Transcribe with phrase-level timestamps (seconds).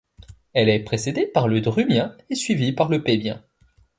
[0.53, 3.43] Elle est précédée par le Drumien et suivie par le Paibien.